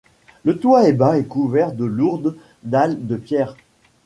Le 0.45 0.57
toit 0.57 0.87
est 0.89 0.93
bas 0.93 1.19
et 1.19 1.25
couvert 1.25 1.73
de 1.73 1.85
lourdes 1.85 2.35
dalles 2.63 3.05
de 3.05 3.17
pierre. 3.17 3.55